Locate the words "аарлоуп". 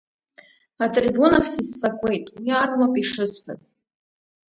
2.57-2.93